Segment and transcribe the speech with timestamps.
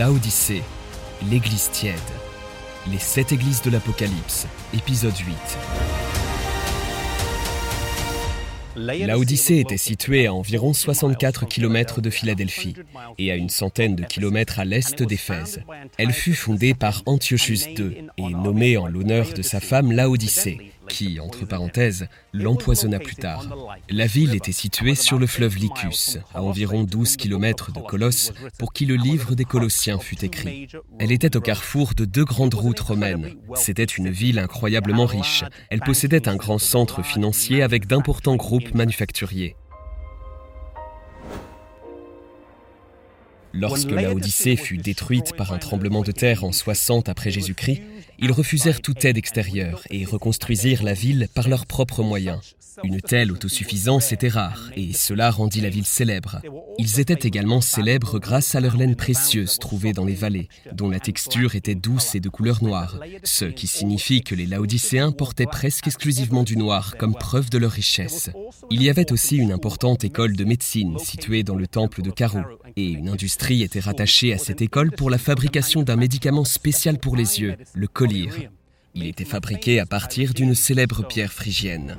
[0.00, 0.62] Laodicée,
[1.30, 1.94] l'église tiède.
[2.90, 5.36] Les sept églises de l'Apocalypse, épisode 8.
[8.76, 12.76] Laodicée était située à environ 64 km de Philadelphie
[13.18, 15.60] et à une centaine de kilomètres à l'est d'Éphèse.
[15.98, 21.20] Elle fut fondée par Antiochus II et nommée en l'honneur de sa femme Laodicée, qui,
[21.20, 23.46] entre parenthèses, l'empoisonna plus tard.
[23.88, 28.72] La ville était située sur le fleuve Lycus, à environ 12 km de Colosse, pour
[28.72, 30.66] qui le livre des Colossiens fut écrit.
[30.98, 33.36] Elle était au carrefour de deux grandes routes romaines.
[33.54, 35.44] C'était une ville incroyablement riche.
[35.70, 39.56] Elle possédait un grand centre financier avec d'importants groupes manufacturiers.
[43.52, 47.82] Lorsque la Odyssée fut détruite par un tremblement de terre en 60 après Jésus-Christ,
[48.20, 52.40] ils refusèrent toute aide extérieure et reconstruisirent la ville par leurs propres moyens.
[52.84, 56.40] Une telle autosuffisance était rare et cela rendit la ville célèbre.
[56.78, 61.00] Ils étaient également célèbres grâce à leur laine précieuse trouvée dans les vallées, dont la
[61.00, 65.86] texture était douce et de couleur noire, ce qui signifie que les Laodicéens portaient presque
[65.86, 68.30] exclusivement du noir comme preuve de leur richesse.
[68.70, 72.40] Il y avait aussi une importante école de médecine située dans le temple de Caro,
[72.76, 77.16] et une industrie était rattachée à cette école pour la fabrication d'un médicament spécial pour
[77.16, 77.88] les yeux, le
[78.94, 81.96] Il était fabriqué à partir d'une célèbre pierre phrygienne.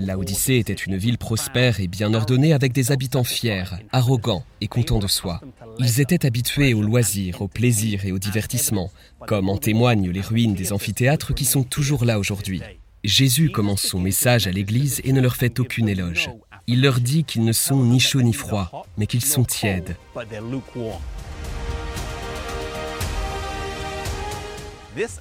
[0.00, 4.98] Laodicée était une ville prospère et bien ordonnée avec des habitants fiers, arrogants et contents
[4.98, 5.40] de soi.
[5.78, 8.90] Ils étaient habitués aux loisirs, aux plaisirs et aux divertissements,
[9.26, 12.62] comme en témoignent les ruines des amphithéâtres qui sont toujours là aujourd'hui.
[13.04, 16.28] Jésus commence son message à l'Église et ne leur fait aucune éloge.
[16.68, 19.96] Il leur dit qu'ils ne sont ni chauds ni froids, mais qu'ils sont tièdes.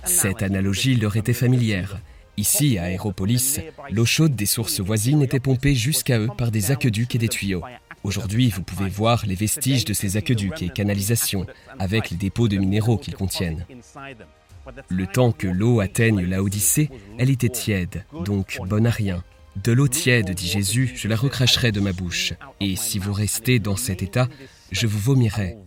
[0.06, 2.00] Cette analogie leur était familière.
[2.38, 3.60] Ici, à Aéropolis,
[3.92, 7.62] l'eau chaude des sources voisines était pompée jusqu'à eux par des aqueducs et des tuyaux.
[8.04, 11.46] Aujourd'hui, vous pouvez voir les vestiges de ces aqueducs et canalisations,
[11.78, 13.66] avec les dépôts de minéraux qu'ils contiennent.
[14.90, 19.24] Le temps que l'eau atteigne la Odyssée, elle était tiède, donc bonne à rien.
[19.64, 23.60] De l'eau tiède, dit Jésus, je la recracherai de ma bouche, et si vous restez
[23.60, 24.28] dans cet état,
[24.72, 25.58] je vous vomirai.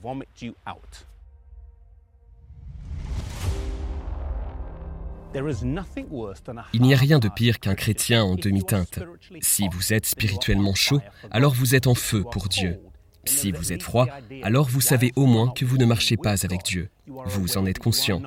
[6.73, 9.01] Il n'y a rien de pire qu'un chrétien en demi-teinte.
[9.41, 11.01] Si vous êtes spirituellement chaud,
[11.31, 12.81] alors vous êtes en feu pour Dieu.
[13.25, 14.07] Si vous êtes froid,
[14.43, 16.89] alors vous savez au moins que vous ne marchez pas avec Dieu.
[17.07, 18.23] Vous en êtes conscient.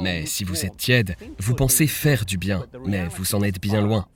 [0.00, 3.80] Mais si vous êtes tiède, vous pensez faire du bien, mais vous en êtes bien
[3.80, 4.06] loin.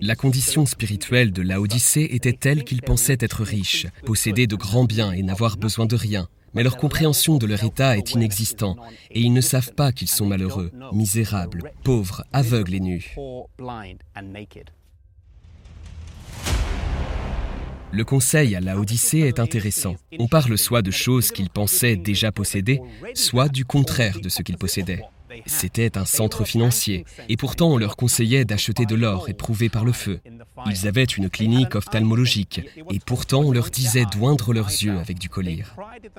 [0.00, 5.12] La condition spirituelle de Laodicée était telle qu'ils pensaient être riches, posséder de grands biens
[5.12, 8.76] et n'avoir besoin de rien mais leur compréhension de leur état est inexistant
[9.10, 13.14] et ils ne savent pas qu'ils sont malheureux, misérables, pauvres, aveugles et nus.
[17.92, 18.74] Le conseil à la
[19.12, 19.96] est intéressant.
[20.18, 22.80] On parle soit de choses qu'ils pensaient déjà posséder,
[23.12, 25.02] soit du contraire de ce qu'ils possédaient.
[25.44, 29.92] C'était un centre financier, et pourtant on leur conseillait d'acheter de l'or éprouvé par le
[29.92, 30.20] feu.
[30.66, 35.28] Ils avaient une clinique ophtalmologique, et pourtant on leur disait d'oindre leurs yeux avec du
[35.28, 35.64] collier.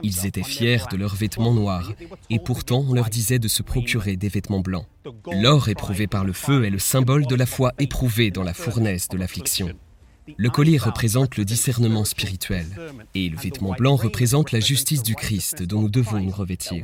[0.03, 1.93] Ils étaient fiers de leurs vêtements noirs,
[2.29, 4.85] et pourtant on leur disait de se procurer des vêtements blancs.
[5.31, 9.07] L'or éprouvé par le feu est le symbole de la foi éprouvée dans la fournaise
[9.09, 9.69] de l'affliction.
[10.35, 12.65] Le collier représente le discernement spirituel
[13.15, 16.83] et le vêtement blanc représente la justice du Christ dont nous devons nous revêtir.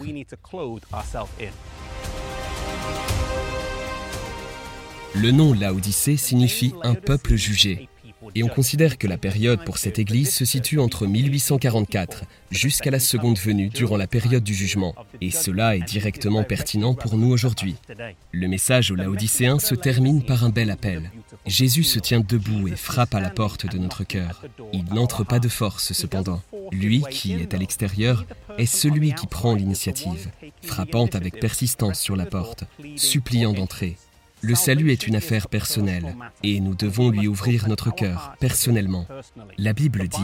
[5.15, 7.87] Le nom Laodicée signifie un peuple jugé.
[8.35, 12.99] Et on considère que la période pour cette église se situe entre 1844 jusqu'à la
[12.99, 14.95] seconde venue durant la période du jugement.
[15.21, 17.75] Et cela est directement pertinent pour nous aujourd'hui.
[18.31, 21.11] Le message aux Laodicéens se termine par un bel appel.
[21.45, 24.43] Jésus se tient debout et frappe à la porte de notre cœur.
[24.71, 26.41] Il n'entre pas de force cependant.
[26.73, 28.25] Lui qui est à l'extérieur
[28.57, 30.29] est celui qui prend l'initiative,
[30.63, 32.63] frappant avec persistance sur la porte,
[32.95, 33.95] suppliant d'entrer.
[34.41, 39.07] Le salut est une affaire personnelle et nous devons lui ouvrir notre cœur personnellement.
[39.57, 40.17] La Bible dit,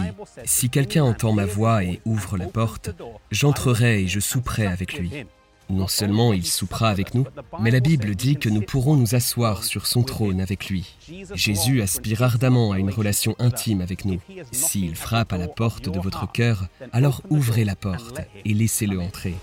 [0.43, 2.89] Si quelqu'un entend ma voix et ouvre la porte,
[3.31, 5.11] j'entrerai et je souperai avec lui.
[5.69, 7.25] Non seulement il soupera avec nous,
[7.59, 10.95] mais la Bible dit que nous pourrons nous asseoir sur son trône avec lui.
[11.35, 14.19] Jésus aspire ardemment à une relation intime avec nous.
[14.51, 19.35] S'il frappe à la porte de votre cœur, alors ouvrez la porte et laissez-le entrer.